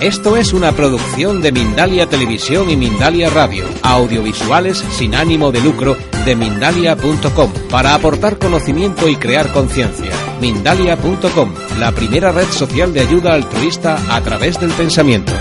Esto 0.00 0.38
es 0.38 0.54
una 0.54 0.72
producción 0.72 1.42
de 1.42 1.52
Mindalia 1.52 2.06
Televisión 2.06 2.70
y 2.70 2.76
Mindalia 2.76 3.28
Radio, 3.28 3.66
audiovisuales 3.82 4.78
sin 4.78 5.14
ánimo 5.14 5.52
de 5.52 5.60
lucro 5.60 5.94
de 6.24 6.34
mindalia.com, 6.34 7.52
para 7.70 7.94
aportar 7.94 8.38
conocimiento 8.38 9.10
y 9.10 9.16
crear 9.16 9.52
conciencia. 9.52 10.10
Mindalia.com, 10.40 11.54
la 11.78 11.92
primera 11.92 12.32
red 12.32 12.46
social 12.46 12.94
de 12.94 13.00
ayuda 13.00 13.34
altruista 13.34 13.98
a 14.08 14.22
través 14.22 14.58
del 14.58 14.70
pensamiento. 14.70 15.34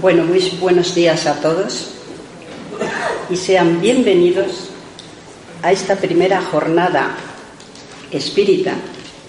Bueno, 0.00 0.24
muy 0.24 0.40
buenos 0.62 0.94
días 0.94 1.26
a 1.26 1.42
todos 1.42 1.90
y 3.28 3.36
sean 3.36 3.82
bienvenidos 3.82 4.70
a 5.62 5.72
esta 5.72 5.96
primera 5.96 6.40
jornada 6.40 7.18
espírita 8.10 8.76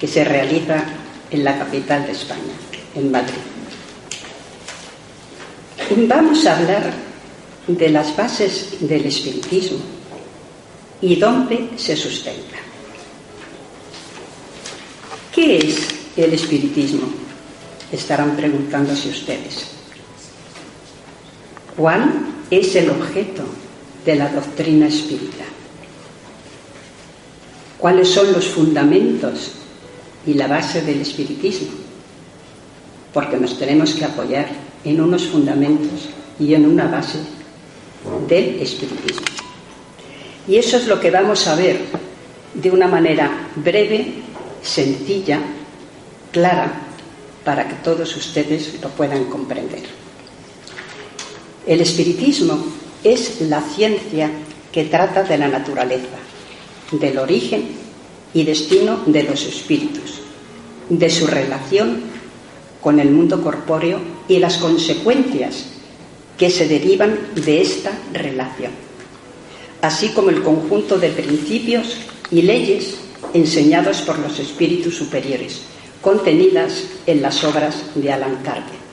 que 0.04 0.08
se 0.10 0.26
realiza 0.26 0.84
en 1.32 1.46
la 1.46 1.58
capital 1.58 2.06
de 2.06 2.12
España, 2.12 2.54
en 2.94 3.10
Madrid. 3.10 3.40
Vamos 6.10 6.46
a 6.46 6.58
hablar 6.58 6.92
de 7.68 7.88
las 7.88 8.14
bases 8.14 8.80
del 8.82 9.06
espiritismo 9.06 9.78
y 11.00 11.16
dónde 11.16 11.70
se 11.78 11.96
sustenta. 11.96 12.58
¿Qué 15.34 15.60
es 15.60 15.88
el 16.18 16.34
espiritismo? 16.34 17.08
Estarán 17.90 18.36
preguntándose 18.36 19.08
ustedes. 19.08 19.68
¿Cuál 21.78 22.12
es 22.52 22.76
el 22.76 22.90
objeto 22.90 23.46
de 24.04 24.16
la 24.16 24.28
doctrina 24.28 24.88
espírita? 24.88 25.46
¿Cuáles 27.78 28.10
son 28.10 28.34
los 28.34 28.46
fundamentos 28.50 29.63
y 30.26 30.34
la 30.34 30.48
base 30.48 30.82
del 30.82 31.02
espiritismo, 31.02 31.72
porque 33.14 33.38
nos 33.38 33.58
tenemos 33.58 33.94
que 33.94 34.06
apoyar 34.06 34.48
en 34.84 35.02
unos 35.02 35.26
fundamentos 35.28 36.10
y 36.40 36.54
en 36.54 36.66
una 36.66 36.88
base 36.88 37.20
del 38.28 38.62
espiritismo. 38.62 39.26
Y 40.48 40.58
eso 40.58 40.78
es 40.78 40.88
lo 40.88 41.00
que 41.00 41.12
vamos 41.12 41.48
a 41.48 41.56
ver 41.56 41.80
de 42.54 42.72
una 42.72 42.88
manera 42.88 43.50
breve, 43.56 44.14
sencilla, 44.62 45.40
clara, 46.32 46.72
para 47.44 47.68
que 47.68 47.76
todos 47.76 48.16
ustedes 48.16 48.82
lo 48.82 48.90
puedan 48.90 49.26
comprender. 49.26 49.84
El 51.66 51.82
espiritismo 51.82 52.64
es 53.04 53.42
la 53.42 53.62
ciencia 53.62 54.30
que 54.72 54.86
trata 54.86 55.24
de 55.24 55.38
la 55.38 55.48
naturaleza, 55.48 56.18
del 56.92 57.18
origen 57.18 57.83
y 58.34 58.44
destino 58.44 59.02
de 59.06 59.24
los 59.24 59.46
espíritus, 59.46 60.22
de 60.90 61.10
su 61.10 61.28
relación 61.28 62.02
con 62.82 63.00
el 63.00 63.12
mundo 63.12 63.42
corpóreo 63.42 64.00
y 64.28 64.40
las 64.40 64.58
consecuencias 64.58 65.66
que 66.38 66.50
se 66.50 66.68
derivan 66.68 67.18
de 67.36 67.62
esta 67.62 67.92
relación, 68.12 68.72
así 69.82 70.10
como 70.10 70.30
el 70.30 70.42
conjunto 70.42 70.98
de 70.98 71.10
principios 71.10 71.98
y 72.32 72.42
leyes 72.42 72.96
enseñados 73.34 74.02
por 74.02 74.20
los 74.20 74.40
espíritus 74.40 74.96
superiores, 74.96 75.62
contenidas 76.02 76.84
en 77.06 77.22
las 77.22 77.44
obras 77.44 77.76
de 77.96 78.12
Alan 78.12 78.38
Kardec, 78.44 78.84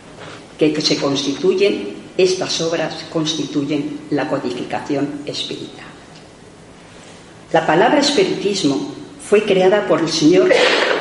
que 0.58 0.80
se 0.80 0.96
constituyen, 0.96 2.00
estas 2.16 2.60
obras 2.60 3.06
constituyen 3.10 4.00
la 4.10 4.28
codificación 4.28 5.22
espírita. 5.24 5.82
La 7.52 7.66
palabra 7.66 7.98
espiritismo 7.98 8.99
fue 9.30 9.44
creada 9.44 9.86
por 9.86 10.00
el 10.00 10.08
señor 10.08 10.50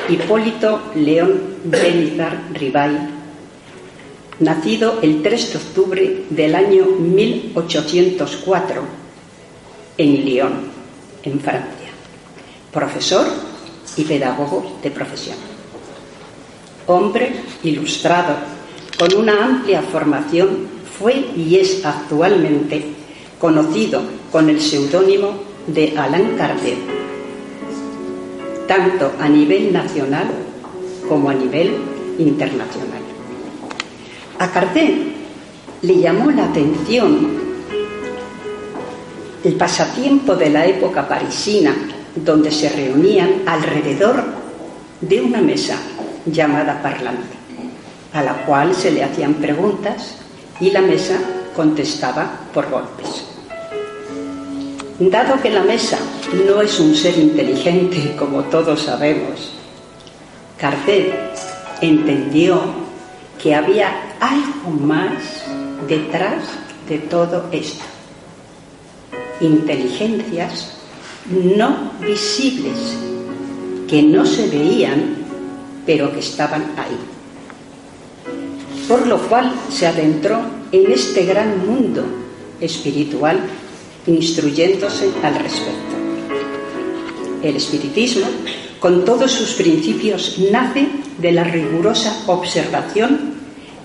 Hipólito 0.08 0.80
León 0.94 1.56
Benizar 1.64 2.40
Ribay, 2.54 2.96
nacido 4.40 5.00
el 5.02 5.24
3 5.24 5.52
de 5.52 5.58
octubre 5.58 6.26
del 6.30 6.54
año 6.54 6.86
1804 6.86 8.84
en 9.98 10.26
Lyon, 10.26 10.54
en 11.24 11.40
Francia, 11.40 11.90
profesor 12.72 13.26
y 13.98 14.04
pedagogo 14.04 14.78
de 14.84 14.92
profesión. 14.92 15.38
Hombre 16.86 17.32
ilustrado, 17.64 18.36
con 19.00 19.12
una 19.16 19.44
amplia 19.44 19.82
formación, 19.82 20.68
fue 21.00 21.16
y 21.36 21.56
es 21.56 21.84
actualmente 21.84 22.94
conocido 23.40 24.04
con 24.32 24.52
el 24.52 24.62
seudónimo 24.62 25.34
de 25.66 25.98
Alain 25.98 26.38
Kardec 26.38 27.09
tanto 28.70 29.14
a 29.20 29.28
nivel 29.28 29.74
nacional 29.74 30.28
como 31.10 31.32
a 31.32 31.34
nivel 31.34 31.76
internacional. 32.20 33.02
A 34.38 34.52
Kardec 34.52 34.94
le 35.82 35.98
llamó 35.98 36.30
la 36.30 36.46
atención 36.46 37.40
el 39.44 39.56
pasatiempo 39.56 40.36
de 40.36 40.52
la 40.52 40.68
época 40.68 41.08
parisina, 41.08 41.74
donde 42.16 42.52
se 42.52 42.70
reunían 42.70 43.42
alrededor 43.48 44.24
de 45.02 45.20
una 45.20 45.42
mesa 45.42 45.78
llamada 46.28 46.80
parlante, 46.80 47.38
a 48.14 48.22
la 48.22 48.46
cual 48.46 48.76
se 48.76 48.92
le 48.92 49.04
hacían 49.04 49.34
preguntas 49.36 50.18
y 50.60 50.70
la 50.70 50.82
mesa 50.82 51.18
contestaba 51.56 52.30
por 52.54 52.70
golpes. 52.70 53.39
Dado 55.00 55.42
que 55.42 55.50
la 55.50 55.64
mesa 55.64 55.98
no 56.46 56.62
es 56.62 56.78
un 56.78 56.94
ser 56.94 57.18
inteligente, 57.18 58.14
como 58.20 58.44
todos 58.44 58.82
sabemos, 58.82 59.54
Kardec 60.58 61.14
entendió 61.80 62.60
que 63.42 63.56
había 63.56 64.18
algo 64.20 64.72
más 64.72 65.14
detrás 65.88 66.44
de 66.90 66.98
todo 66.98 67.46
esto. 67.54 67.86
Inteligencias 69.40 70.74
no 71.30 71.94
visibles, 72.02 72.98
que 73.88 74.04
no 74.04 74.26
se 74.26 74.50
veían, 74.50 75.16
pero 75.86 76.12
que 76.12 76.20
estaban 76.20 76.74
ahí. 76.76 77.00
Por 78.86 79.08
lo 79.08 79.18
cual 79.30 79.54
se 79.72 79.88
adentró 79.88 80.42
en 80.74 80.92
este 80.92 81.24
gran 81.24 81.66
mundo 81.66 82.04
espiritual 82.60 83.40
instruyéndose 84.08 85.10
al 85.24 85.36
respecto. 85.36 85.96
El 87.44 87.56
espiritismo, 87.56 88.28
con 88.80 89.06
todos 89.06 89.32
sus 89.32 89.54
principios, 89.54 90.38
nace 90.52 90.88
de 91.18 91.32
la 91.32 91.44
rigurosa 91.44 92.24
observación 92.28 93.34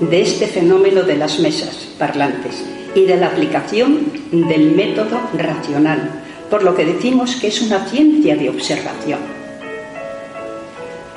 de 0.00 0.22
este 0.22 0.46
fenómeno 0.46 1.02
de 1.02 1.16
las 1.16 1.38
mesas 1.38 1.88
parlantes 1.98 2.64
y 2.94 3.04
de 3.04 3.16
la 3.16 3.28
aplicación 3.28 4.12
del 4.30 4.72
método 4.72 5.20
racional, 5.36 6.22
por 6.50 6.62
lo 6.62 6.74
que 6.74 6.84
decimos 6.84 7.36
que 7.36 7.48
es 7.48 7.62
una 7.62 7.86
ciencia 7.86 8.36
de 8.36 8.50
observación, 8.50 9.20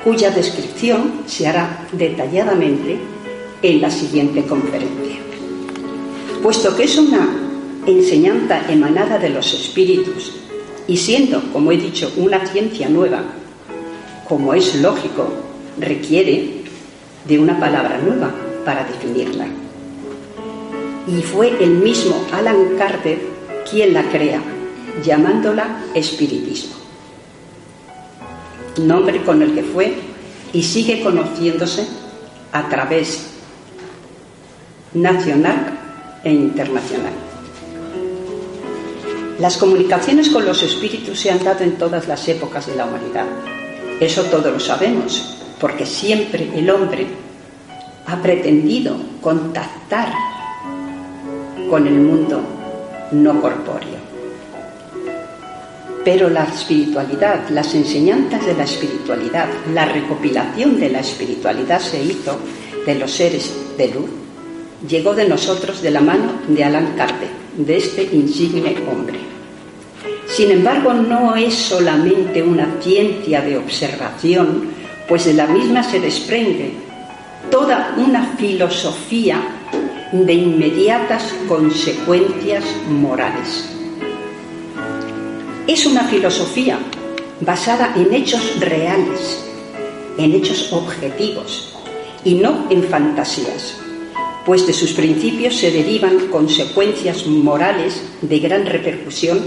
cuya 0.04 0.32
descripción 0.32 1.22
se 1.26 1.48
hará 1.48 1.88
detalladamente 1.92 2.98
en 3.62 3.82
la 3.82 3.90
siguiente 3.90 4.44
conferencia. 4.44 5.18
Puesto 6.42 6.76
que 6.76 6.84
es 6.84 6.98
una 6.98 7.47
enseñanza 7.88 8.70
emanada 8.70 9.18
de 9.18 9.30
los 9.30 9.54
espíritus 9.54 10.34
y 10.88 10.98
siendo, 10.98 11.42
como 11.52 11.72
he 11.72 11.78
dicho, 11.78 12.12
una 12.18 12.46
ciencia 12.46 12.90
nueva, 12.90 13.24
como 14.28 14.54
es 14.54 14.76
lógico, 14.82 15.30
requiere 15.80 16.64
de 17.28 17.40
una 17.40 17.60
palabra 17.60 17.98
nueva 17.98 18.34
para 18.66 18.84
definirla. 18.84 19.48
Y 21.08 21.22
fue 21.22 21.64
el 21.64 21.72
mismo 21.72 22.16
Alan 22.34 22.76
Carter 22.78 23.20
quien 23.70 23.94
la 23.94 24.04
crea, 24.04 24.42
llamándola 25.04 25.84
espiritismo. 25.94 26.76
Nombre 28.78 29.24
con 29.24 29.42
el 29.42 29.54
que 29.54 29.64
fue 29.64 29.96
y 30.54 30.62
sigue 30.64 31.02
conociéndose 31.02 31.88
a 32.52 32.70
través 32.70 33.28
nacional 34.94 35.80
e 36.24 36.32
internacional. 36.32 37.27
Las 39.40 39.58
comunicaciones 39.58 40.30
con 40.30 40.46
los 40.46 40.64
espíritus 40.64 41.20
se 41.20 41.30
han 41.30 41.44
dado 41.44 41.64
en 41.64 41.78
todas 41.78 42.08
las 42.08 42.28
épocas 42.28 42.66
de 42.66 42.76
la 42.76 42.86
humanidad. 42.86 43.26
Eso 44.00 44.24
todos 44.24 44.52
lo 44.52 44.60
sabemos, 44.60 45.38
porque 45.60 45.86
siempre 45.86 46.50
el 46.56 46.68
hombre 46.72 47.06
ha 48.08 48.20
pretendido 48.20 48.96
contactar 49.22 50.12
con 51.70 51.86
el 51.86 52.00
mundo 52.00 52.42
no 53.12 53.40
corpóreo. 53.40 54.08
Pero 56.04 56.30
la 56.30 56.46
espiritualidad, 56.46 57.48
las 57.50 57.76
enseñanzas 57.76 58.44
de 58.44 58.56
la 58.56 58.64
espiritualidad, 58.64 59.50
la 59.72 59.86
recopilación 59.86 60.80
de 60.80 60.90
la 60.90 61.02
espiritualidad 61.02 61.80
se 61.80 62.02
hizo 62.02 62.40
de 62.88 62.96
los 62.96 63.12
seres 63.12 63.54
de 63.78 63.90
luz, 63.90 64.10
llegó 64.88 65.14
de 65.14 65.28
nosotros 65.28 65.82
de 65.84 65.92
la 65.92 66.02
mano 66.02 66.32
de 66.48 66.64
Alan 66.64 66.96
Kardec, 66.98 67.47
de 67.58 67.78
este 67.78 68.04
insigne 68.14 68.78
hombre. 68.90 69.20
Sin 70.28 70.52
embargo, 70.52 70.94
no 70.94 71.36
es 71.36 71.54
solamente 71.54 72.42
una 72.42 72.78
ciencia 72.82 73.42
de 73.42 73.58
observación 73.58 74.78
pues 75.08 75.26
de 75.26 75.34
la 75.34 75.48
misma 75.48 75.84
se 75.84 76.00
desprende 76.00 76.74
toda 77.50 77.96
una 77.98 78.36
filosofía 78.36 79.42
de 80.12 80.34
inmediatas 80.34 81.34
consecuencias 81.48 82.64
morales. 82.90 83.70
Es 85.66 85.86
una 85.86 86.04
filosofía 86.04 86.78
basada 87.40 87.94
en 87.96 88.14
hechos 88.14 88.60
reales, 88.60 89.46
en 90.18 90.34
hechos 90.34 90.72
objetivos 90.74 91.74
y 92.24 92.36
no 92.36 92.66
en 92.70 92.84
fantasías, 92.84 93.80
pues 94.48 94.66
de 94.66 94.72
sus 94.72 94.94
principios 94.94 95.58
se 95.58 95.72
derivan 95.72 96.30
consecuencias 96.30 97.28
morales 97.28 98.02
de 98.22 98.40
gran 98.40 98.66
repercusión 98.66 99.42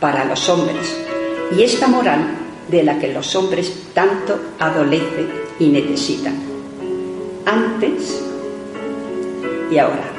para 0.00 0.24
los 0.24 0.48
hombres, 0.48 0.92
y 1.56 1.62
esta 1.62 1.86
moral 1.86 2.36
de 2.68 2.82
la 2.82 2.98
que 2.98 3.12
los 3.12 3.36
hombres 3.36 3.72
tanto 3.94 4.36
adolecen 4.58 5.28
y 5.60 5.68
necesitan, 5.68 6.34
antes 7.46 8.20
y 9.70 9.78
ahora. 9.78 10.12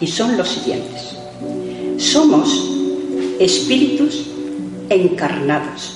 Y 0.00 0.06
son 0.06 0.36
los 0.36 0.48
siguientes. 0.48 1.16
Somos 1.96 2.70
espíritus 3.40 4.26
encarnados. 4.88 5.94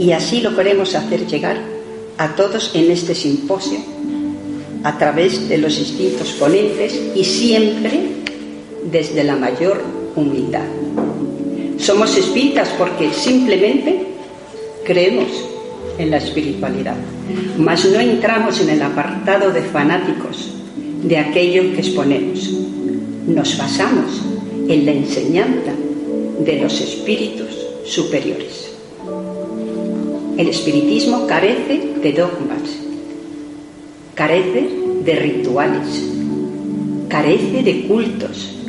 Y 0.00 0.10
así 0.10 0.40
lo 0.40 0.56
queremos 0.56 0.96
hacer 0.96 1.28
llegar 1.28 1.62
a 2.18 2.34
todos 2.34 2.72
en 2.74 2.90
este 2.90 3.14
simposio 3.14 3.78
a 4.82 4.98
través 4.98 5.48
de 5.48 5.58
los 5.58 5.78
distintos 5.78 6.32
ponentes 6.32 7.00
y 7.14 7.22
siempre 7.22 8.21
desde 8.90 9.24
la 9.24 9.36
mayor 9.36 9.82
humildad. 10.16 10.66
Somos 11.78 12.16
espíritas 12.16 12.68
porque 12.78 13.12
simplemente 13.12 14.06
creemos 14.84 15.28
en 15.98 16.10
la 16.10 16.18
espiritualidad, 16.18 16.96
mas 17.58 17.84
no 17.84 18.00
entramos 18.00 18.60
en 18.60 18.70
el 18.70 18.82
apartado 18.82 19.52
de 19.52 19.62
fanáticos 19.62 20.52
de 21.02 21.18
aquello 21.18 21.74
que 21.74 21.80
exponemos. 21.80 22.50
Nos 23.26 23.56
basamos 23.58 24.22
en 24.68 24.86
la 24.86 24.92
enseñanza 24.92 25.72
de 26.40 26.60
los 26.60 26.80
espíritus 26.80 27.48
superiores. 27.84 28.72
El 30.36 30.48
espiritismo 30.48 31.26
carece 31.26 31.94
de 32.02 32.12
dogmas, 32.12 32.62
carece 34.14 34.68
de 35.04 35.16
rituales, 35.16 36.02
carece 37.08 37.62
de 37.62 37.86
cultos, 37.86 38.61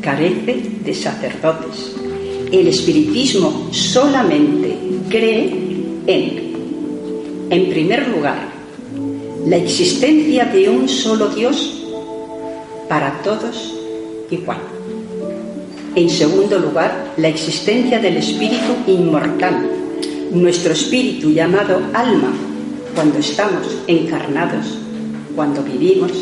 carece 0.00 0.62
de 0.84 0.94
sacerdotes. 0.94 1.94
El 2.50 2.66
espiritismo 2.68 3.68
solamente 3.70 4.76
cree 5.08 5.52
en 6.06 6.50
en 7.50 7.68
primer 7.68 8.06
lugar, 8.06 8.38
la 9.44 9.56
existencia 9.56 10.44
de 10.44 10.68
un 10.68 10.88
solo 10.88 11.30
Dios 11.30 11.82
para 12.88 13.20
todos 13.22 13.74
igual. 14.30 14.58
En 15.96 16.08
segundo 16.08 16.60
lugar, 16.60 17.12
la 17.16 17.26
existencia 17.26 17.98
del 17.98 18.18
espíritu 18.18 18.72
inmortal, 18.86 19.68
nuestro 20.30 20.74
espíritu 20.74 21.30
llamado 21.32 21.82
alma, 21.92 22.32
cuando 22.94 23.18
estamos 23.18 23.66
encarnados, 23.88 24.78
cuando 25.34 25.64
vivimos, 25.64 26.12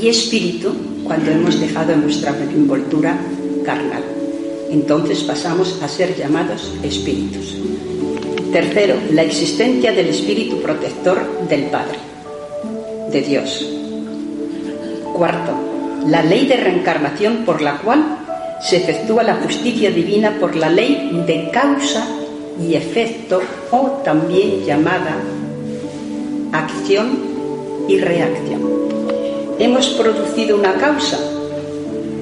y 0.00 0.08
espíritu 0.08 0.72
cuando 1.04 1.30
hemos 1.30 1.60
dejado 1.60 1.96
nuestra 1.96 2.36
envoltura 2.38 3.18
carnal. 3.64 4.02
Entonces 4.70 5.22
pasamos 5.24 5.80
a 5.82 5.88
ser 5.88 6.16
llamados 6.16 6.72
espíritus. 6.82 7.56
Tercero, 8.52 8.94
la 9.12 9.22
existencia 9.22 9.92
del 9.92 10.08
espíritu 10.08 10.60
protector 10.60 11.48
del 11.48 11.64
Padre, 11.64 11.98
de 13.10 13.22
Dios. 13.22 13.66
Cuarto, 15.14 15.52
la 16.06 16.22
ley 16.22 16.46
de 16.46 16.56
reencarnación 16.56 17.44
por 17.44 17.60
la 17.60 17.78
cual 17.78 18.18
se 18.60 18.76
efectúa 18.78 19.22
la 19.22 19.36
justicia 19.36 19.90
divina 19.90 20.36
por 20.38 20.56
la 20.56 20.70
ley 20.70 21.22
de 21.26 21.50
causa 21.50 22.06
y 22.60 22.74
efecto 22.74 23.40
o 23.70 24.00
también 24.04 24.64
llamada 24.64 25.16
acción 26.52 27.18
y 27.88 27.98
reacción. 27.98 28.87
¿Hemos 29.58 29.88
producido 29.88 30.56
una 30.56 30.74
causa? 30.74 31.18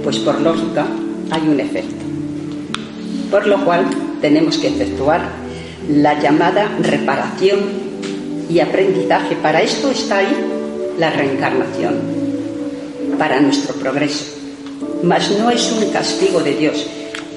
Pues 0.02 0.16
por 0.18 0.40
lógica 0.40 0.86
hay 1.30 1.42
un 1.42 1.60
efecto. 1.60 2.02
Por 3.30 3.46
lo 3.46 3.62
cual 3.62 3.84
tenemos 4.22 4.56
que 4.56 4.68
efectuar 4.68 5.20
la 5.90 6.18
llamada 6.18 6.70
reparación 6.80 7.58
y 8.48 8.60
aprendizaje. 8.60 9.36
Para 9.36 9.60
esto 9.60 9.90
está 9.90 10.18
ahí 10.18 10.34
la 10.98 11.10
reencarnación, 11.10 11.96
para 13.18 13.38
nuestro 13.38 13.74
progreso. 13.74 14.24
Mas 15.02 15.30
no 15.38 15.50
es 15.50 15.70
un 15.72 15.90
castigo 15.90 16.40
de 16.40 16.54
Dios. 16.54 16.86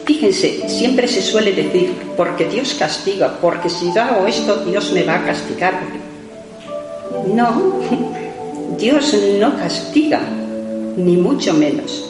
Fíjense, 0.06 0.70
siempre 0.70 1.10
se 1.10 1.22
suele 1.22 1.52
decir, 1.52 1.92
porque 2.16 2.46
Dios 2.46 2.74
castiga, 2.80 3.38
porque 3.42 3.70
si 3.70 3.94
yo 3.94 4.02
hago 4.02 4.28
esto, 4.28 4.64
Dios 4.64 4.94
me 4.94 5.04
va 5.04 5.16
a 5.16 5.26
castigar. 5.26 5.74
No, 7.28 7.82
Dios 8.80 9.14
no 9.40 9.58
castiga, 9.58 10.22
ni 10.96 11.18
mucho 11.18 11.54
menos. 11.54 12.10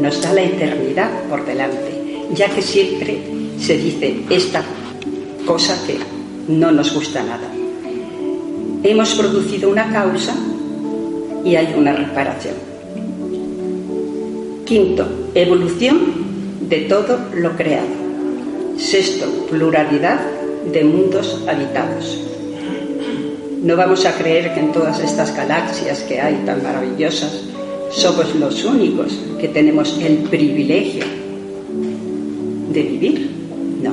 Nos 0.00 0.22
da 0.22 0.32
la 0.32 0.42
eternidad 0.44 1.10
por 1.28 1.44
delante, 1.44 2.26
ya 2.32 2.48
que 2.48 2.62
siempre 2.62 3.18
se 3.58 3.76
dice, 3.76 4.20
esta 4.30 4.62
cosa 5.44 5.76
que 5.86 5.98
no 6.46 6.70
nos 6.70 6.94
gusta 6.94 7.24
nada. 7.24 7.48
Hemos 8.84 9.14
producido 9.14 9.68
una 9.68 9.92
causa 9.92 10.32
y 11.44 11.56
hay 11.56 11.74
una 11.76 11.92
reparación. 11.92 12.54
Quinto, 14.64 15.08
evolución 15.34 15.98
de 16.68 16.82
todo 16.82 17.18
lo 17.34 17.56
creado. 17.56 17.88
Sexto, 18.78 19.26
pluralidad 19.50 20.20
de 20.72 20.84
mundos 20.84 21.42
habitados. 21.48 22.29
No 23.62 23.76
vamos 23.76 24.06
a 24.06 24.12
creer 24.12 24.54
que 24.54 24.60
en 24.60 24.72
todas 24.72 25.00
estas 25.00 25.36
galaxias 25.36 26.00
que 26.00 26.18
hay 26.18 26.34
tan 26.46 26.62
maravillosas 26.62 27.42
somos 27.90 28.34
los 28.36 28.64
únicos 28.64 29.12
que 29.38 29.48
tenemos 29.48 29.98
el 29.98 30.18
privilegio 30.30 31.04
de 32.72 32.82
vivir. 32.82 33.30
No. 33.82 33.92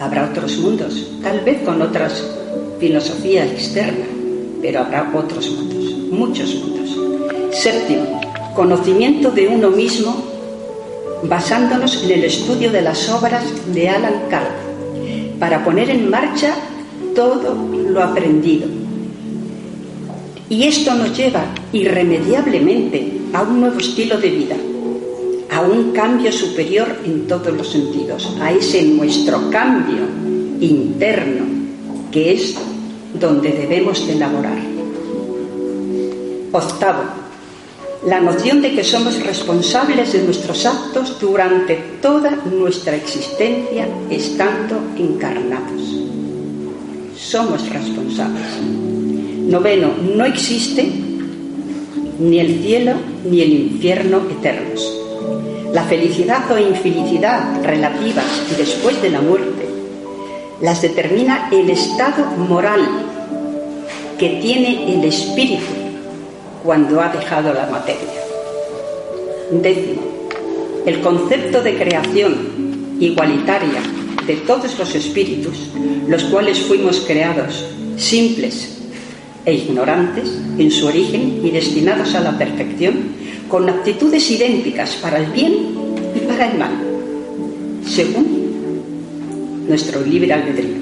Habrá 0.00 0.30
otros 0.30 0.56
mundos, 0.58 1.12
tal 1.22 1.40
vez 1.40 1.62
con 1.62 1.80
otras 1.80 2.24
filosofías 2.80 3.52
externas, 3.52 4.08
pero 4.60 4.80
habrá 4.80 5.12
otros 5.14 5.48
mundos, 5.50 5.94
muchos 6.10 6.54
mundos. 6.56 7.56
Séptimo, 7.56 8.20
conocimiento 8.56 9.30
de 9.30 9.46
uno 9.46 9.70
mismo 9.70 10.24
basándonos 11.22 12.02
en 12.02 12.10
el 12.10 12.24
estudio 12.24 12.72
de 12.72 12.82
las 12.82 13.08
obras 13.10 13.44
de 13.72 13.88
Alan 13.88 14.22
Carr 14.28 14.50
para 15.38 15.64
poner 15.64 15.90
en 15.90 16.10
marcha 16.10 16.54
todo 17.14 17.54
lo 17.88 18.02
aprendido. 18.02 18.68
Y 20.48 20.64
esto 20.64 20.94
nos 20.94 21.16
lleva 21.16 21.44
irremediablemente 21.72 23.20
a 23.32 23.42
un 23.42 23.60
nuevo 23.60 23.78
estilo 23.78 24.18
de 24.18 24.28
vida, 24.30 24.56
a 25.50 25.60
un 25.60 25.92
cambio 25.92 26.32
superior 26.32 26.88
en 27.04 27.26
todos 27.26 27.56
los 27.56 27.68
sentidos, 27.68 28.36
a 28.40 28.52
ese 28.52 28.82
nuestro 28.82 29.48
cambio 29.50 30.02
interno, 30.60 31.44
que 32.10 32.32
es 32.32 32.56
donde 33.14 33.50
debemos 33.50 34.06
de 34.06 34.12
elaborar. 34.14 34.58
Octavo, 36.52 37.02
la 38.06 38.20
noción 38.20 38.60
de 38.60 38.74
que 38.74 38.82
somos 38.82 39.22
responsables 39.22 40.12
de 40.12 40.22
nuestros 40.22 40.66
actos 40.66 41.20
durante 41.20 41.76
toda 42.00 42.30
nuestra 42.30 42.96
existencia 42.96 43.86
estando 44.10 44.80
encarnados. 44.96 46.09
Somos 47.30 47.62
responsables. 47.68 48.60
Noveno, 49.46 49.92
no 50.16 50.24
existe 50.24 50.84
ni 52.18 52.40
el 52.40 52.60
cielo 52.60 52.94
ni 53.24 53.40
el 53.42 53.52
infierno 53.52 54.20
eternos. 54.28 54.92
La 55.72 55.84
felicidad 55.84 56.50
o 56.50 56.58
infelicidad 56.58 57.62
relativas 57.62 58.24
después 58.58 59.00
de 59.00 59.10
la 59.10 59.20
muerte 59.20 59.64
las 60.60 60.82
determina 60.82 61.48
el 61.52 61.70
estado 61.70 62.24
moral 62.48 62.80
que 64.18 64.40
tiene 64.42 64.92
el 64.92 65.04
espíritu 65.04 65.72
cuando 66.64 67.00
ha 67.00 67.10
dejado 67.10 67.54
la 67.54 67.66
materia. 67.66 68.24
Décimo, 69.52 70.02
el 70.84 71.00
concepto 71.00 71.62
de 71.62 71.78
creación 71.78 72.96
igualitaria 72.98 73.99
de 74.30 74.36
todos 74.46 74.78
los 74.78 74.94
espíritus, 74.94 75.56
los 76.06 76.22
cuales 76.24 76.60
fuimos 76.60 77.00
creados 77.00 77.64
simples 77.96 78.78
e 79.44 79.54
ignorantes 79.54 80.38
en 80.56 80.70
su 80.70 80.86
origen 80.86 81.40
y 81.42 81.50
destinados 81.50 82.14
a 82.14 82.20
la 82.20 82.38
perfección, 82.38 82.94
con 83.48 83.68
actitudes 83.68 84.30
idénticas 84.30 84.94
para 85.02 85.18
el 85.18 85.32
bien 85.32 85.52
y 86.14 86.20
para 86.28 86.48
el 86.48 86.58
mal, 86.58 86.70
según 87.84 89.66
nuestro 89.66 90.00
libre 90.02 90.32
albedrío. 90.32 90.76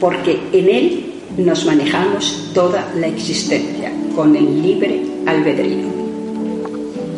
Porque 0.00 0.38
en 0.50 0.70
él 0.70 1.12
nos 1.36 1.66
manejamos 1.66 2.52
toda 2.54 2.90
la 2.98 3.06
existencia 3.06 3.92
con 4.16 4.34
el 4.34 4.62
libre 4.62 5.02
albedrío. 5.26 5.92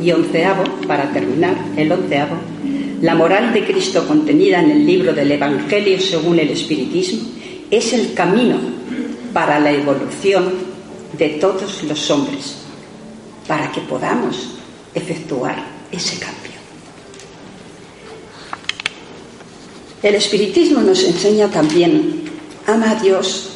Y 0.03 0.11
onceavo, 0.11 0.65
para 0.89 1.13
terminar, 1.13 1.55
el 1.77 1.93
onceavo, 1.93 2.56
la 3.03 3.15
moral 3.15 3.53
de 3.53 3.67
Cristo 3.67 4.07
contenida 4.07 4.61
en 4.61 4.71
el 4.71 4.87
libro 4.87 5.13
del 5.13 5.31
Evangelio 5.33 6.01
según 6.01 6.39
el 6.39 6.51
Espiritismo 6.51 7.29
es 7.71 7.93
el 7.93 8.15
camino 8.15 8.59
para 9.33 9.61
la 9.61 9.71
evolución 9.71 10.55
de 11.13 11.31
todos 11.31 11.83
los 11.83 12.11
hombres, 12.11 12.57
para 13.47 13.71
que 13.71 13.81
podamos 13.83 14.49
efectuar 14.95 15.63
ese 15.93 16.19
cambio. 16.19 16.53
El 20.03 20.15
Espiritismo 20.15 20.81
nos 20.81 21.03
enseña 21.05 21.51
también, 21.51 22.23
ama 22.67 22.93
a 22.93 22.95
Dios 22.95 23.51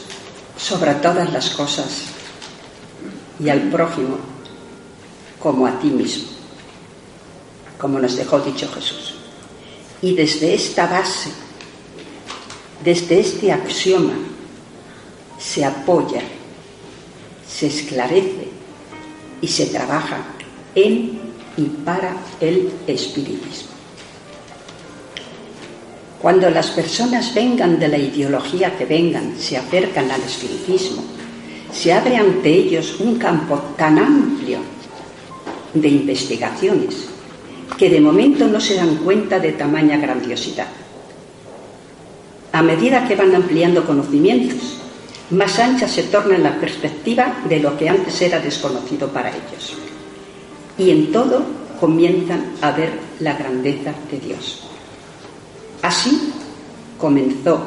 sobre 0.59 0.93
todas 0.95 1.33
las 1.33 1.51
cosas 1.51 2.03
y 3.43 3.49
al 3.49 3.63
prójimo 3.71 4.19
como 5.39 5.67
a 5.67 5.79
ti 5.79 5.89
mismo, 5.89 6.29
como 7.79 7.99
nos 7.99 8.17
dejó 8.17 8.41
dicho 8.41 8.69
Jesús. 8.75 9.20
Y 10.03 10.15
desde 10.15 10.55
esta 10.55 10.87
base, 10.87 11.31
desde 12.83 13.21
este 13.21 13.53
axioma, 13.53 14.15
se 15.39 15.65
apoya, 15.65 16.23
se 17.47 17.67
esclarece 17.67 18.49
y 19.41 19.49
se 19.49 19.67
trabaja 19.67 20.25
en 20.75 21.21
y 21.57 21.65
para 21.85 22.17
el 22.41 22.71
espiritismo. 22.87 23.71
Cuando 26.21 26.51
las 26.51 26.71
personas 26.71 27.35
vengan 27.35 27.79
de 27.79 27.89
la 27.89 27.99
ideología 27.99 28.77
que 28.77 28.85
vengan, 28.85 29.35
se 29.39 29.57
acercan 29.57 30.11
al 30.11 30.21
espiritismo, 30.23 31.03
se 31.73 31.93
abre 31.93 32.17
ante 32.17 32.51
ellos 32.51 33.01
un 33.01 33.17
campo 33.17 33.57
tan 33.77 33.99
amplio 33.99 34.59
de 35.73 35.89
investigaciones 35.89 37.10
que 37.79 37.91
de 37.91 38.01
momento 38.01 38.47
no 38.47 38.61
se 38.61 38.75
dan 38.75 38.97
cuenta 38.97 39.39
de 39.39 39.53
tamaña 39.53 39.97
grandiosidad. 39.97 40.69
A 42.53 42.63
medida 42.63 43.07
que 43.07 43.17
van 43.17 43.35
ampliando 43.35 43.87
conocimientos, 43.87 44.79
más 45.31 45.59
ancha 45.59 45.87
se 45.87 46.05
torna 46.05 46.37
la 46.39 46.59
perspectiva 46.59 47.43
de 47.49 47.61
lo 47.61 47.77
que 47.77 47.89
antes 47.89 48.21
era 48.21 48.41
desconocido 48.41 49.09
para 49.09 49.31
ellos. 49.31 49.77
Y 50.77 50.91
en 50.91 51.13
todo 51.13 51.43
comienzan 51.79 52.53
a 52.61 52.73
ver 52.73 52.91
la 53.21 53.35
grandeza 53.35 53.95
de 54.11 54.19
Dios. 54.19 54.63
Así 55.83 56.33
comenzó 56.99 57.63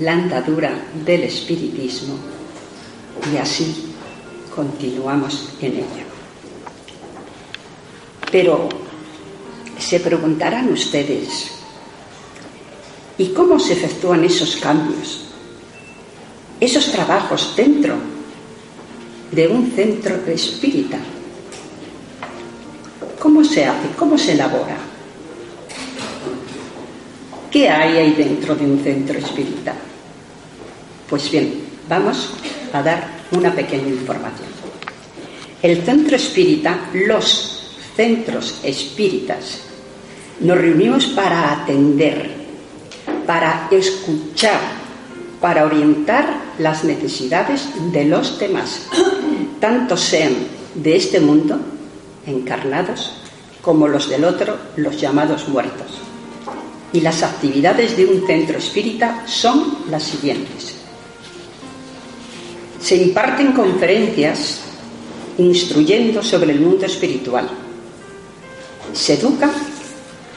la 0.00 0.12
andadura 0.12 0.72
del 1.04 1.24
espiritismo 1.24 2.14
y 3.32 3.36
así 3.36 3.94
continuamos 4.54 5.50
en 5.60 5.72
ello. 5.74 6.07
Pero 8.30 8.68
se 9.78 10.00
preguntarán 10.00 10.70
ustedes, 10.72 11.50
¿y 13.16 13.28
cómo 13.28 13.58
se 13.58 13.72
efectúan 13.72 14.24
esos 14.24 14.56
cambios? 14.56 15.24
Esos 16.60 16.90
trabajos 16.90 17.54
dentro 17.56 17.94
de 19.30 19.48
un 19.48 19.70
centro 19.72 20.16
espírita. 20.26 20.98
¿Cómo 23.18 23.44
se 23.44 23.64
hace? 23.64 23.88
¿Cómo 23.96 24.18
se 24.18 24.32
elabora? 24.32 24.76
¿Qué 27.50 27.68
hay 27.68 27.96
ahí 27.96 28.12
dentro 28.12 28.54
de 28.54 28.64
un 28.64 28.82
centro 28.82 29.18
espírita? 29.18 29.74
Pues 31.08 31.30
bien, 31.30 31.62
vamos 31.88 32.30
a 32.72 32.82
dar 32.82 33.08
una 33.32 33.54
pequeña 33.54 33.88
información. 33.88 34.48
El 35.62 35.82
centro 35.82 36.16
espírita, 36.16 36.78
los 36.92 37.57
centros 37.98 38.60
espíritas, 38.62 39.62
nos 40.38 40.56
reunimos 40.56 41.06
para 41.06 41.50
atender, 41.50 42.30
para 43.26 43.66
escuchar, 43.72 44.60
para 45.40 45.64
orientar 45.64 46.54
las 46.60 46.84
necesidades 46.84 47.68
de 47.92 48.04
los 48.04 48.38
demás, 48.38 48.86
tanto 49.60 49.96
sean 49.96 50.32
de 50.76 50.94
este 50.94 51.18
mundo, 51.18 51.58
encarnados, 52.24 53.14
como 53.62 53.88
los 53.88 54.08
del 54.08 54.24
otro, 54.24 54.56
los 54.76 55.00
llamados 55.00 55.48
muertos 55.48 55.98
y 56.92 57.00
las 57.00 57.24
actividades 57.24 57.96
de 57.96 58.06
un 58.06 58.24
centro 58.28 58.58
espírita 58.58 59.24
son 59.26 59.78
las 59.90 60.04
siguientes. 60.04 60.76
Se 62.80 62.94
imparten 62.94 63.52
conferencias 63.52 64.60
instruyendo 65.38 66.22
sobre 66.22 66.52
el 66.52 66.60
mundo 66.60 66.86
espiritual. 66.86 67.67
Se 68.92 69.14
educa 69.14 69.50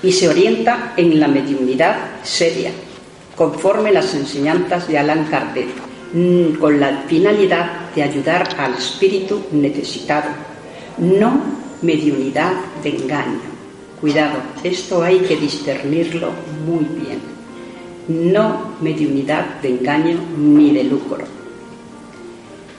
y 0.04 0.12
se 0.12 0.30
orienta 0.30 0.94
en 0.98 1.20
la 1.20 1.28
mediunidad 1.28 1.96
seria, 2.24 2.72
conforme 3.36 3.92
las 3.92 4.14
enseñanzas 4.14 4.88
de 4.88 4.98
Allan 4.98 5.26
Kardec, 5.26 5.70
mm, 6.14 6.60
con 6.60 6.80
la 6.80 7.04
finalidad 7.08 7.92
de 7.96 8.04
ayudar 8.04 8.56
al 8.58 8.76
espíritu 8.76 9.42
necesitado, 9.52 10.30
no 10.98 11.42
mediunidad 11.82 12.54
de 12.84 12.90
engaño 12.90 13.52
Cuidado, 14.02 14.40
esto 14.64 15.04
hay 15.04 15.20
que 15.20 15.38
discernirlo 15.38 16.32
muy 16.66 16.86
bien. 16.86 17.20
No 18.08 18.74
mediunidad 18.82 19.62
de 19.62 19.70
engaño 19.70 20.18
ni 20.36 20.74
de 20.74 20.84
lucro. 20.86 21.24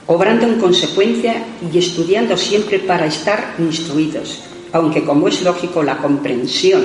obrando 0.05 0.45
en 0.45 0.59
consecuencia 0.59 1.45
y 1.71 1.77
estudiando 1.77 2.35
siempre 2.35 2.77
para 2.79 3.05
estar 3.05 3.55
instruidos, 3.57 4.43
aunque 4.73 5.05
como 5.05 5.27
es 5.27 5.41
lógico 5.43 5.83
la 5.83 5.97
comprensión 5.97 6.83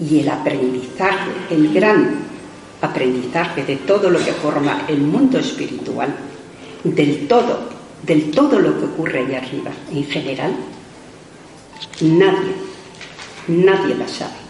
y 0.00 0.20
el 0.20 0.28
aprendizaje, 0.28 1.30
el 1.50 1.72
gran 1.72 2.16
aprendizaje 2.80 3.62
de 3.62 3.76
todo 3.76 4.10
lo 4.10 4.18
que 4.18 4.32
forma 4.32 4.86
el 4.88 4.98
mundo 4.98 5.38
espiritual, 5.38 6.14
del 6.82 7.28
todo, 7.28 7.60
del 8.02 8.30
todo 8.30 8.58
lo 8.58 8.78
que 8.78 8.84
ocurre 8.86 9.20
allá 9.20 9.38
arriba 9.38 9.70
en 9.92 10.04
general, 10.06 10.56
nadie, 12.00 12.54
nadie 13.48 13.94
la 13.94 14.08
sabe. 14.08 14.46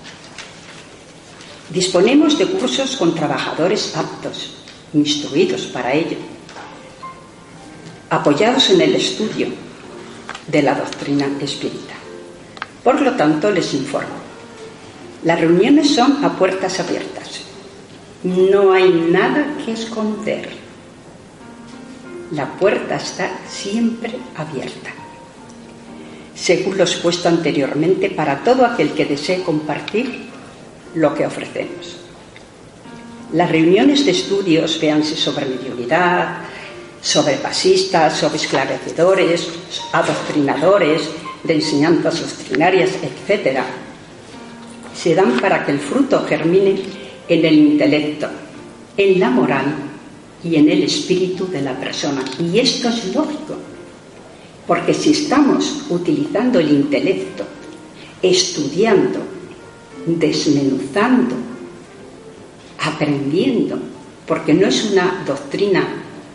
Disponemos 1.71 2.39
de 2.39 2.47
cursos 2.47 2.97
con 2.97 3.17
trabajadores 3.17 3.97
aptos, 3.97 4.55
instruidos 4.95 5.63
para 5.67 5.93
ello, 5.93 6.19
apoyados 8.11 8.71
en 8.71 8.81
el 8.81 8.95
estudio 8.95 9.49
de 10.47 10.63
la 10.63 10.75
doctrina 10.77 11.27
espírita. 11.41 11.96
Por 12.87 13.01
lo 13.01 13.17
tanto, 13.17 13.51
les 13.51 13.75
informo. 13.75 14.15
Las 15.25 15.41
reuniones 15.41 15.93
son 15.93 16.25
a 16.25 16.39
puertas 16.39 16.79
abiertas. 16.79 17.41
No 18.23 18.73
hay 18.73 18.89
nada 19.11 19.45
que 19.65 19.73
esconder. 19.73 20.49
La 22.31 22.47
puerta 22.47 22.95
está 22.95 23.41
siempre 23.49 24.13
abierta. 24.37 24.91
Según 26.37 26.79
lo 26.79 26.85
expuesto 26.85 27.29
anteriormente, 27.29 28.11
para 28.11 28.45
todo 28.45 28.65
aquel 28.65 28.93
que 28.93 29.05
desee 29.05 29.43
compartir 29.43 30.29
lo 30.95 31.13
que 31.13 31.27
ofrecemos. 31.27 31.97
Las 33.33 33.51
reuniones 33.51 34.05
de 34.05 34.13
estudios, 34.13 34.81
véanse 34.81 35.17
sobre 35.17 35.47
mediunidad, 35.47 36.37
sobre 37.03 37.35
pasistas, 37.35 38.17
sobre 38.17 38.37
esclarecedores, 38.37 39.49
adoctrinadores, 39.91 41.11
de 41.47 41.55
enseñanzas 41.55 42.21
doctrinarias, 42.21 42.91
etc., 43.03 43.61
se 44.95 45.15
dan 45.15 45.39
para 45.41 45.65
que 45.65 45.73
el 45.73 45.79
fruto 45.79 46.25
germine 46.27 46.77
en 47.29 47.45
el 47.45 47.55
intelecto, 47.55 48.29
en 48.97 49.21
la 49.21 49.31
moral 49.31 49.75
y 50.43 50.57
en 50.57 50.71
el 50.71 50.83
espíritu 50.83 51.47
de 51.49 51.63
la 51.63 51.79
persona. 51.79 52.25
Y 52.41 52.59
esto 52.59 52.89
es 52.89 53.15
lógico, 53.15 53.57
porque 54.67 54.95
si 54.95 55.11
estamos 55.11 55.85
utilizando 55.91 56.59
el 56.61 56.71
intelecto, 56.71 57.45
estudiando, 58.23 59.21
desmenuzando, 60.07 61.35
aprendiendo, 62.79 63.79
porque 64.27 64.55
no 64.55 64.67
es 64.67 64.91
una 64.93 65.23
doctrina 65.27 65.87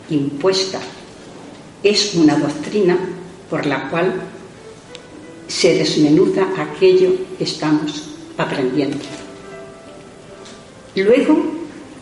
impuesta, 0.10 0.80
es 1.84 2.14
una 2.16 2.38
doctrina 2.38 2.98
por 3.50 3.66
la 3.66 3.90
cual 3.90 4.14
se 5.52 5.76
desmenuza 5.76 6.48
aquello 6.58 7.12
que 7.38 7.44
estamos 7.44 8.04
aprendiendo. 8.38 8.98
Luego, 10.96 11.44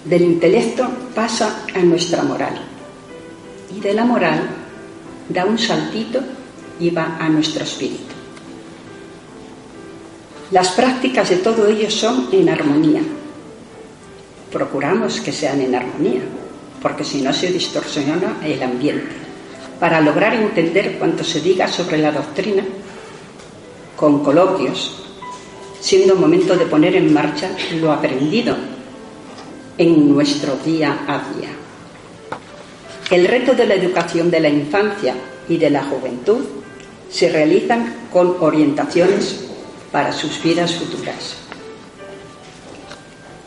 del 0.06 0.22
intelecto 0.22 0.88
pasa 1.16 1.66
a 1.74 1.80
nuestra 1.80 2.22
moral 2.22 2.62
y 3.76 3.80
de 3.80 3.94
la 3.96 4.06
moral 4.06 4.48
da 5.30 5.46
un 5.46 5.58
saltito 5.58 6.22
y 6.80 6.92
va 6.92 7.18
a 7.20 7.28
nuestro 7.28 7.64
espíritu. 7.64 8.14
Las 10.52 10.70
prácticas 10.70 11.30
de 11.30 11.38
todo 11.38 11.68
ello 11.68 11.90
son 11.90 12.30
en 12.32 12.50
armonía. 12.50 13.02
Procuramos 14.52 15.22
que 15.22 15.32
sean 15.32 15.62
en 15.62 15.74
armonía, 15.74 16.22
porque 16.84 17.04
si 17.04 17.22
no 17.22 17.34
se 17.34 17.52
distorsiona 17.52 18.38
el 18.46 18.62
ambiente. 18.62 19.10
Para 19.80 20.02
lograr 20.02 20.36
entender 20.36 21.00
cuanto 21.00 21.24
se 21.24 21.42
diga 21.42 21.68
sobre 21.68 21.98
la 21.98 22.12
doctrina, 22.12 22.64
con 24.00 24.24
coloquios, 24.24 24.96
siendo 25.82 26.16
momento 26.16 26.56
de 26.56 26.66
poner 26.66 26.96
en 26.96 27.14
marcha 27.14 27.52
lo 27.82 27.92
aprendido 27.92 28.56
en 29.78 30.14
nuestro 30.14 30.56
día 30.64 31.00
a 31.06 31.18
día. 31.34 31.50
El 33.12 33.28
reto 33.28 33.54
de 33.54 33.66
la 33.66 33.74
educación 33.74 34.32
de 34.32 34.40
la 34.40 34.50
infancia 34.50 35.16
y 35.50 35.58
de 35.58 35.70
la 35.70 35.84
juventud 35.84 36.46
se 37.10 37.30
realizan 37.30 38.08
con 38.12 38.38
orientaciones 38.40 39.46
para 39.92 40.14
sus 40.14 40.42
vidas 40.42 40.76
futuras. 40.76 41.36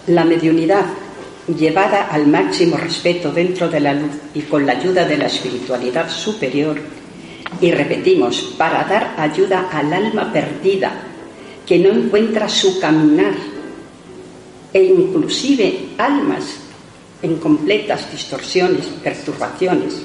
La 0.09 0.25
mediunidad 0.25 0.85
llevada 1.47 2.09
al 2.09 2.27
máximo 2.27 2.77
respeto 2.77 3.33
dentro 3.33 3.69
de 3.69 3.81
la 3.81 3.95
luz 3.95 4.13
y 4.35 4.43
con 4.43 4.67
la 4.67 4.73
ayuda 4.73 5.07
de 5.07 5.17
la 5.17 5.27
espiritualidad 5.27 6.11
superior, 6.11 6.77
y 7.61 7.71
repetimos, 7.71 8.55
para 8.57 8.85
dar 8.85 9.15
ayuda 9.19 9.69
al 9.73 9.93
alma 9.93 10.33
perdida 10.33 10.93
que 11.67 11.79
no 11.79 11.91
encuentra 11.91 12.49
su 12.49 12.81
caminar, 12.81 13.35
e 14.73 14.83
inclusive 14.83 15.91
almas 15.99 16.45
en 17.23 17.37
completas 17.37 18.11
distorsiones 18.11 18.87
perturbaciones, 19.03 20.03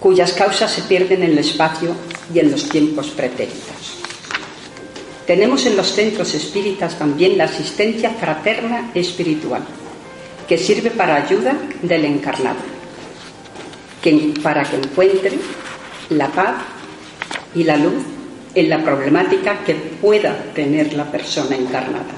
cuyas 0.00 0.32
causas 0.32 0.70
se 0.72 0.82
pierden 0.82 1.22
en 1.22 1.32
el 1.32 1.38
espacio 1.38 1.94
y 2.34 2.40
en 2.40 2.50
los 2.50 2.68
tiempos 2.68 3.08
pretéritos. 3.10 4.00
Tenemos 5.26 5.64
en 5.66 5.76
los 5.76 5.92
centros 5.92 6.34
espíritas 6.34 6.98
también 6.98 7.38
la 7.38 7.44
asistencia 7.44 8.10
fraterna 8.10 8.90
espiritual, 8.94 9.62
que 10.48 10.58
sirve 10.58 10.90
para 10.90 11.14
ayuda 11.14 11.56
del 11.82 12.04
encarnado, 12.04 12.58
que, 14.02 14.34
para 14.42 14.64
que 14.64 14.76
encuentre 14.76 15.38
la 16.10 16.28
paz 16.28 16.56
y 17.54 17.64
la 17.64 17.76
luz 17.76 18.02
en 18.54 18.68
la 18.68 18.82
problemática 18.82 19.64
que 19.64 19.74
pueda 19.74 20.36
tener 20.54 20.92
la 20.94 21.10
persona 21.10 21.56
encarnada, 21.56 22.14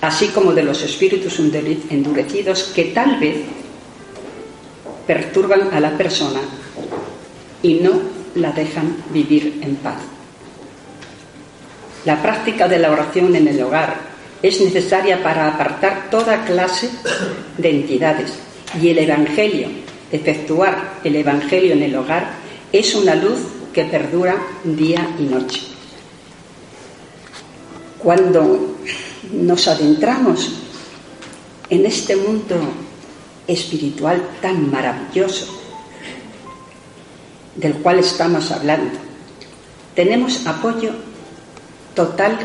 así 0.00 0.28
como 0.28 0.52
de 0.52 0.64
los 0.64 0.82
espíritus 0.82 1.38
endurecidos 1.38 2.72
que 2.74 2.86
tal 2.86 3.18
vez 3.18 3.36
perturban 5.06 5.72
a 5.72 5.80
la 5.80 5.96
persona 5.96 6.40
y 7.62 7.74
no 7.74 7.92
la 8.34 8.52
dejan 8.52 8.96
vivir 9.10 9.60
en 9.62 9.76
paz. 9.76 9.96
La 12.04 12.20
práctica 12.20 12.68
de 12.68 12.78
la 12.78 12.90
oración 12.90 13.34
en 13.34 13.48
el 13.48 13.62
hogar 13.62 13.96
es 14.42 14.60
necesaria 14.60 15.22
para 15.22 15.48
apartar 15.48 16.10
toda 16.10 16.44
clase 16.44 16.90
de 17.56 17.70
entidades. 17.70 18.34
Y 18.80 18.90
el 18.90 18.98
Evangelio, 18.98 19.68
efectuar 20.12 20.98
el 21.02 21.16
Evangelio 21.16 21.72
en 21.72 21.82
el 21.82 21.96
hogar, 21.96 22.43
es 22.74 22.92
una 22.96 23.14
luz 23.14 23.38
que 23.72 23.84
perdura 23.84 24.36
día 24.64 25.08
y 25.16 25.22
noche. 25.22 25.60
Cuando 28.00 28.74
nos 29.32 29.68
adentramos 29.68 30.54
en 31.70 31.86
este 31.86 32.16
mundo 32.16 32.56
espiritual 33.46 34.28
tan 34.42 34.72
maravilloso 34.72 35.56
del 37.54 37.74
cual 37.74 38.00
estamos 38.00 38.50
hablando, 38.50 38.98
tenemos 39.94 40.44
apoyo 40.44 40.90
total 41.94 42.36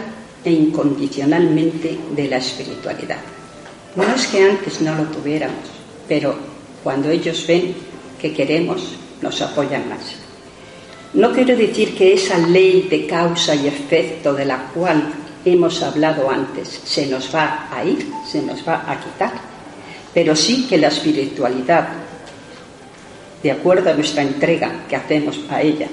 e 0.46 0.52
incondicionalmente 0.52 1.98
de 2.16 2.28
la 2.28 2.38
espiritualidad. 2.38 3.18
No 3.96 4.04
es 4.14 4.28
que 4.28 4.44
antes 4.44 4.80
no 4.80 4.94
lo 4.94 5.06
tuviéramos, 5.06 5.66
pero 6.08 6.36
cuando 6.84 7.10
ellos 7.10 7.44
ven 7.48 7.74
que 8.22 8.32
queremos, 8.32 8.94
nos 9.22 9.42
apoyan 9.42 9.90
más. 9.90 10.16
No 11.14 11.32
quiero 11.32 11.58
decir 11.58 11.96
que 11.96 12.14
esa 12.14 12.38
ley 12.38 12.88
de 12.90 13.08
causa 13.08 13.56
y 13.56 13.68
efecto 13.68 14.34
de 14.34 14.46
la 14.46 14.58
cual 14.74 15.12
hemos 15.44 15.82
hablado 15.82 16.30
antes 16.30 16.82
se 16.84 17.08
nos 17.08 17.34
va 17.34 17.68
a 17.72 17.84
ir, 17.84 18.08
se 18.30 18.42
nos 18.42 18.68
va 18.68 18.84
a 18.88 19.00
quitar, 19.00 19.32
pero 20.14 20.36
sí 20.36 20.68
que 20.68 20.78
la 20.78 20.90
espiritualidad, 20.90 21.88
de 23.42 23.52
acuerdo 23.52 23.90
a 23.90 23.94
nuestra 23.94 24.22
entrega 24.22 24.86
que 24.88 24.96
hacemos 24.96 25.40
a 25.50 25.62
ella, 25.62 25.88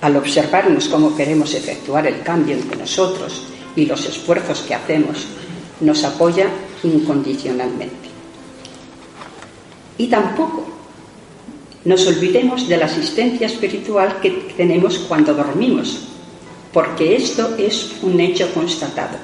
al 0.00 0.16
observarnos 0.16 0.88
cómo 0.88 1.16
queremos 1.16 1.54
efectuar 1.54 2.06
el 2.06 2.22
cambio 2.22 2.54
entre 2.54 2.76
nosotros 2.76 3.44
y 3.76 3.86
los 3.86 4.04
esfuerzos 4.06 4.60
que 4.60 4.74
hacemos 4.74 5.26
nos 5.80 6.04
apoya 6.04 6.48
incondicionalmente. 6.82 8.08
Y 9.98 10.06
tampoco 10.08 10.79
nos 11.84 12.06
olvidemos 12.06 12.68
de 12.68 12.76
la 12.76 12.86
asistencia 12.86 13.46
espiritual 13.46 14.20
que 14.20 14.30
tenemos 14.56 14.98
cuando 14.98 15.32
dormimos, 15.32 16.00
porque 16.72 17.16
esto 17.16 17.56
es 17.56 17.92
un 18.02 18.20
hecho 18.20 18.52
constatado. 18.52 19.16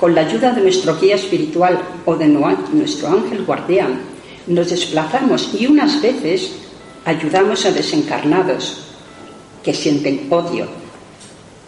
Con 0.00 0.14
la 0.14 0.22
ayuda 0.22 0.52
de 0.52 0.62
nuestro 0.62 0.98
guía 0.98 1.16
espiritual 1.16 1.80
o 2.06 2.16
de 2.16 2.28
nuestro 2.28 3.08
ángel 3.08 3.44
guardián, 3.44 4.00
nos 4.46 4.70
desplazamos 4.70 5.50
y 5.58 5.66
unas 5.66 6.00
veces 6.00 6.52
ayudamos 7.04 7.66
a 7.66 7.72
desencarnados 7.72 8.84
que 9.62 9.74
sienten 9.74 10.28
odio, 10.30 10.66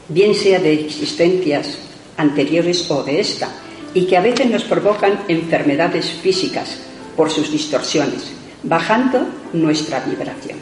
bien 0.08 0.34
sea 0.34 0.58
de 0.58 0.72
existencias 0.72 1.78
anteriores 2.16 2.90
o 2.90 3.02
de 3.02 3.20
esta, 3.20 3.50
y 3.92 4.04
que 4.06 4.16
a 4.16 4.20
veces 4.20 4.48
nos 4.48 4.62
provocan 4.64 5.24
enfermedades 5.28 6.06
físicas 6.06 6.78
por 7.16 7.30
sus 7.30 7.50
distorsiones, 7.50 8.39
bajando 8.62 9.27
nuestra 9.53 10.01
vibración. 10.01 10.59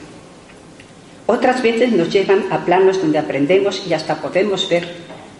Otras 1.26 1.62
veces 1.62 1.92
nos 1.92 2.10
llevan 2.10 2.44
a 2.50 2.64
planos 2.64 3.00
donde 3.00 3.18
aprendemos 3.18 3.82
y 3.86 3.92
hasta 3.92 4.20
podemos 4.20 4.68
ver 4.68 4.88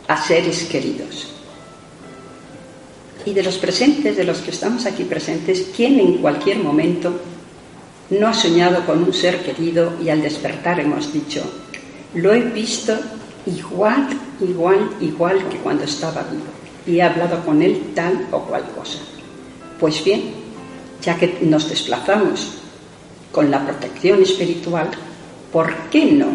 a 0.07 0.23
seres 0.23 0.65
queridos. 0.65 1.29
Y 3.25 3.33
de 3.33 3.43
los 3.43 3.59
presentes, 3.59 4.17
de 4.17 4.25
los 4.25 4.39
que 4.39 4.51
estamos 4.51 4.87
aquí 4.87 5.05
presentes, 5.05 5.71
¿quién 5.75 5.99
en 5.99 6.19
cualquier 6.19 6.59
momento 6.59 7.21
no 8.11 8.29
ha 8.29 8.35
soñado 8.35 8.85
con 8.87 9.03
un 9.03 9.13
ser 9.13 9.43
querido 9.43 9.95
y 10.03 10.09
al 10.09 10.23
despertar 10.23 10.81
hemos 10.81 11.13
dicho, 11.13 11.43
lo 12.15 12.33
he 12.33 12.41
visto 12.41 12.95
igual, 13.47 14.09
igual, 14.41 14.91
igual 15.01 15.49
que 15.49 15.59
cuando 15.59 15.85
estaba 15.85 16.23
vivo 16.23 16.45
y 16.87 16.97
he 16.97 17.03
hablado 17.03 17.45
con 17.45 17.63
él 17.63 17.93
tal 17.95 18.27
o 18.31 18.41
cual 18.41 18.65
cosa? 18.75 18.99
Pues 19.79 20.03
bien, 20.05 20.48
ya 21.03 21.17
que 21.17 21.39
nos 21.43 21.69
desplazamos 21.69 22.55
con 23.33 23.51
la 23.51 23.65
protección 23.65 24.23
espiritual, 24.23 24.91
¿por 25.53 25.75
qué 25.91 26.07
no? 26.07 26.27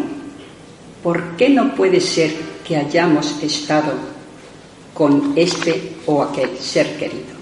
¿Por 1.02 1.36
qué 1.36 1.50
no 1.50 1.74
puede 1.74 2.00
ser 2.00 2.32
que 2.66 2.76
hayamos 2.76 3.42
estado 3.42 3.92
con 4.94 5.34
este 5.36 5.96
o 6.06 6.22
aquel 6.22 6.56
ser 6.58 6.96
querido? 6.96 7.34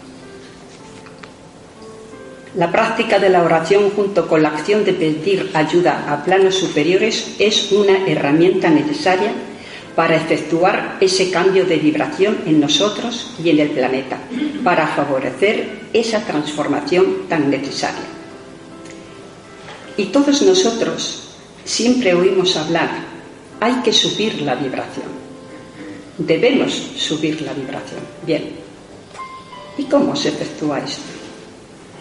La 2.55 2.71
práctica 2.71 3.19
de 3.19 3.31
la 3.31 3.43
oración 3.43 3.91
junto 3.97 4.29
con 4.29 4.43
la 4.43 4.51
acción 4.51 4.85
de 4.85 4.93
pedir 4.93 5.51
ayuda 5.55 6.13
a 6.13 6.23
planos 6.23 6.57
superiores 6.57 7.37
es 7.39 7.73
una 7.73 8.07
herramienta 8.07 8.69
necesaria 8.69 9.33
para 9.95 10.17
efectuar 10.17 10.97
ese 11.01 11.31
cambio 11.31 11.65
de 11.67 11.77
vibración 11.77 12.39
en 12.47 12.61
nosotros 12.61 13.35
y 13.43 13.51
en 13.51 13.61
el 13.61 13.71
planeta, 13.71 14.19
para 14.65 14.87
favorecer 14.87 15.89
esa 15.93 16.25
transformación 16.25 17.29
tan 17.29 17.51
necesaria. 17.51 18.05
Y 19.97 20.07
todos 20.07 20.41
nosotros 20.43 21.35
siempre 21.65 22.15
oímos 22.15 22.57
hablar, 22.57 22.91
hay 23.61 23.75
que 23.83 23.93
subir 23.93 24.41
la 24.43 24.55
vibración, 24.55 25.07
debemos 26.17 26.73
subir 26.97 27.43
la 27.43 27.53
vibración. 27.53 28.01
Bien, 28.27 28.51
¿y 29.77 29.85
cómo 29.85 30.17
se 30.17 30.31
efectúa 30.31 30.79
esto? 30.79 31.03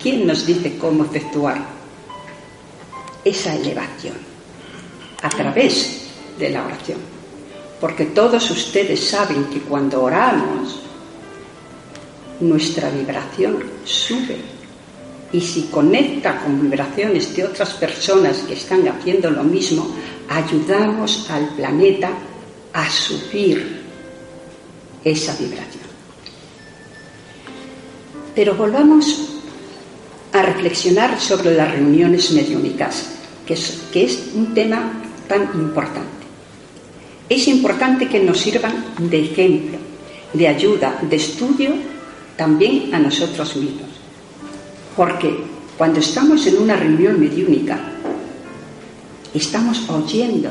¿Quién 0.01 0.25
nos 0.25 0.45
dice 0.45 0.77
cómo 0.77 1.04
efectuar 1.04 1.62
esa 3.25 3.56
elevación? 3.56 4.15
A 5.21 5.30
través 5.30 6.08
de 6.39 6.49
la 6.49 6.65
oración 6.65 7.20
porque 7.82 8.06
todos 8.06 8.52
ustedes 8.52 9.10
saben 9.10 9.46
que 9.46 9.60
cuando 9.62 10.04
oramos, 10.04 10.80
nuestra 12.39 12.91
vibración 12.91 13.58
sube. 13.84 14.38
Y 15.34 15.41
si 15.41 15.63
conecta 15.63 16.41
con 16.41 16.62
vibraciones 16.62 17.36
de 17.36 17.44
otras 17.44 17.74
personas 17.74 18.38
que 18.39 18.54
están 18.54 18.88
haciendo 18.88 19.32
lo 19.32 19.44
mismo, 19.44 19.88
ayudamos 20.30 21.28
al 21.32 21.48
planeta 21.56 22.12
a 22.72 22.88
subir 22.88 23.82
esa 25.04 25.36
vibración. 25.38 25.82
Pero 28.36 28.54
volvamos 28.54 29.28
a 30.34 30.41
reflexionar 30.44 31.20
sobre 31.20 31.56
las 31.56 31.72
reuniones 31.72 32.32
mediúnicas, 32.32 33.08
que 33.46 33.56
es, 33.56 33.82
que 33.91 34.06
es 34.06 34.30
un 34.36 34.54
tema 34.54 35.02
tan 35.28 35.50
importante 35.56 36.20
es 37.32 37.48
importante 37.48 38.10
que 38.10 38.20
nos 38.20 38.41
sirvan 38.41 38.84
de 38.98 39.24
ejemplo, 39.24 39.78
de 40.34 40.48
ayuda, 40.50 41.00
de 41.02 41.15
estudio 41.15 41.72
también 42.36 42.94
a 42.94 43.00
nosotros 43.00 43.56
mismos. 43.56 43.88
Porque 44.98 45.38
cuando 45.78 46.02
estamos 46.02 46.46
en 46.48 46.58
una 46.58 46.76
reunión 46.76 47.17
mediúnica, 47.17 47.80
estamos 49.34 49.89
oyendo 49.89 50.50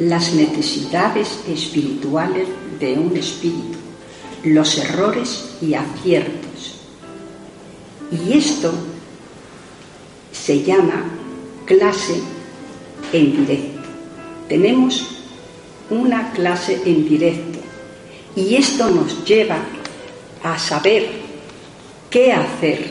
las 0.00 0.34
necesidades 0.34 1.38
espirituales 1.48 2.48
de 2.80 2.94
un 2.94 3.16
espíritu, 3.16 3.78
los 4.42 4.76
errores 4.76 5.50
y 5.62 5.74
aciertos. 5.74 6.80
Y 8.10 8.32
esto 8.32 8.72
se 10.32 10.64
llama 10.64 11.04
clase 11.64 12.20
en 13.12 13.36
directo. 13.36 13.78
Tenemos 14.48 15.17
una 15.90 16.32
clase 16.32 16.80
en 16.84 17.08
directo. 17.08 17.58
Y 18.36 18.56
esto 18.56 18.88
nos 18.90 19.24
lleva 19.24 19.58
a 20.42 20.58
saber 20.58 21.08
qué 22.10 22.32
hacer 22.32 22.90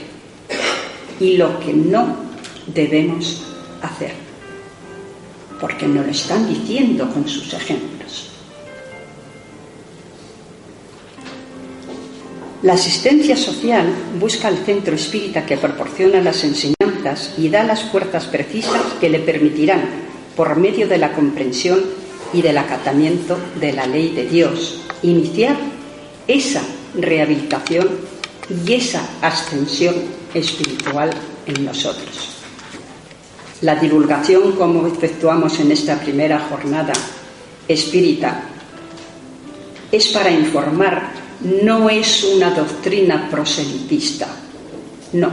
y 1.20 1.38
lo 1.38 1.60
que 1.60 1.74
no 1.74 2.18
debemos 2.68 3.44
hacer. 3.82 4.12
Porque 5.60 5.88
nos 5.88 6.06
lo 6.06 6.12
están 6.12 6.48
diciendo 6.48 7.10
con 7.12 7.28
sus 7.28 7.54
ejemplos. 7.54 7.98
La 12.64 12.74
asistencia 12.74 13.38
social 13.38 13.88
busca 14.20 14.50
el 14.50 14.58
centro 14.58 14.96
espírita 14.96 15.46
que 15.46 15.58
proporciona 15.58 16.22
las 16.22 16.44
enseñanzas 16.44 17.36
y 17.38 17.50
da 17.50 17.64
las 17.64 17.84
fuerzas 17.84 18.26
precisas 18.26 18.82
que 19.00 19.10
le 19.10 19.20
permitirán, 19.20 19.84
por 20.36 20.56
medio 20.58 20.88
de 20.88 20.98
la 20.98 21.14
comprensión 21.14 21.80
y 22.34 22.42
del 22.42 22.58
acatamiento 22.58 23.38
de 23.60 23.74
la 23.74 23.86
ley 23.86 24.10
de 24.14 24.28
Dios, 24.28 24.82
iniciar 25.04 25.58
esa 26.28 26.62
rehabilitación 26.96 27.88
y 28.66 28.74
esa 28.74 29.08
ascensión 29.22 29.96
espiritual 30.34 31.12
en 31.46 31.66
nosotros. 31.66 32.30
La 33.62 33.76
divulgación, 33.76 34.52
como 34.54 34.86
efectuamos 34.88 35.60
en 35.60 35.72
esta 35.72 36.00
primera 36.00 36.40
jornada 36.50 36.94
espírita, 37.68 38.44
es 39.92 40.08
para 40.08 40.30
informar, 40.30 41.12
no 41.64 41.90
es 41.90 42.24
una 42.24 42.52
doctrina 42.52 43.28
proselitista, 43.32 44.28
no, 45.14 45.30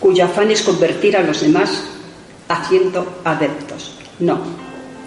cuyo 0.00 0.24
afán 0.24 0.50
es 0.50 0.62
convertir 0.62 1.16
a 1.16 1.22
los 1.22 1.40
demás 1.40 1.82
haciendo 2.48 3.20
adeptos, 3.24 3.92
no, 4.20 4.38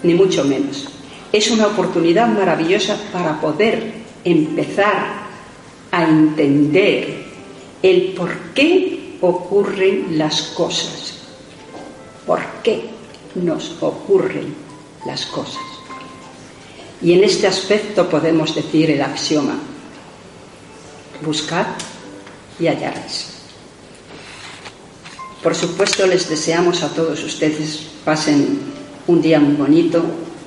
ni 0.02 0.14
mucho 0.14 0.44
menos. 0.44 0.88
Es 1.32 1.50
una 1.50 1.66
oportunidad 1.66 2.28
maravillosa 2.28 2.96
para 3.12 3.40
poder 3.40 3.92
empezar 4.24 5.22
a 5.90 6.04
entender 6.04 7.24
el 7.82 8.12
por 8.12 8.36
qué 8.54 9.16
ocurren 9.20 10.18
las 10.18 10.42
cosas, 10.42 11.14
por 12.26 12.40
qué 12.62 12.90
nos 13.34 13.76
ocurren 13.80 14.54
las 15.06 15.26
cosas. 15.26 15.62
Y 17.00 17.12
en 17.12 17.24
este 17.24 17.46
aspecto 17.46 18.08
podemos 18.08 18.54
decir 18.54 18.90
el 18.90 19.02
axioma, 19.02 19.58
buscad 21.24 21.66
y 22.60 22.66
hallaréis. 22.66 23.32
Por 25.42 25.54
supuesto, 25.56 26.06
les 26.06 26.28
deseamos 26.28 26.84
a 26.84 26.88
todos 26.94 27.22
ustedes 27.24 27.80
pasen 28.04 28.60
un 29.06 29.20
día 29.20 29.40
muy 29.40 29.54
bonito 29.54 30.02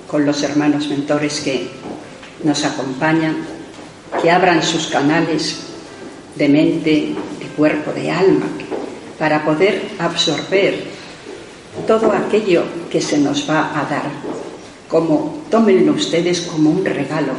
con 0.07 0.25
los 0.25 0.41
hermanos 0.43 0.87
mentores 0.87 1.41
que 1.41 1.69
nos 2.43 2.63
acompañan, 2.63 3.37
que 4.21 4.31
abran 4.31 4.63
sus 4.63 4.87
canales 4.87 5.59
de 6.35 6.49
mente, 6.49 7.15
de 7.39 7.45
cuerpo, 7.57 7.91
de 7.91 8.11
alma, 8.11 8.45
para 9.17 9.43
poder 9.43 9.89
absorber 9.99 10.85
todo 11.87 12.11
aquello 12.11 12.63
que 12.89 13.01
se 13.01 13.17
nos 13.17 13.49
va 13.49 13.79
a 13.79 13.85
dar, 13.89 14.11
como 14.87 15.43
tómenlo 15.49 15.93
ustedes 15.93 16.41
como 16.41 16.69
un 16.69 16.85
regalo 16.85 17.33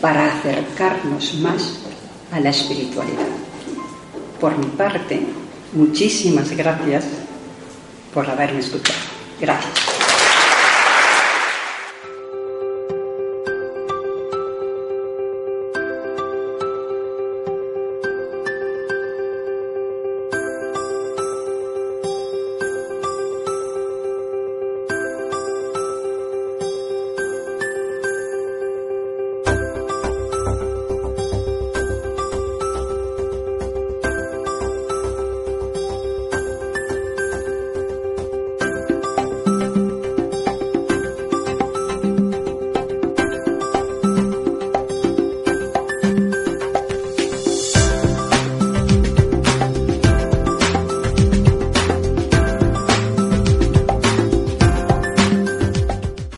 para 0.00 0.32
acercarnos 0.32 1.34
más 1.40 1.78
a 2.32 2.40
la 2.40 2.50
espiritualidad. 2.50 3.28
Por 4.40 4.56
mi 4.58 4.66
parte, 4.66 5.20
muchísimas 5.72 6.50
gracias 6.50 7.04
por 8.12 8.28
haberme 8.28 8.60
escuchado. 8.60 8.98
Gracias. 9.40 9.89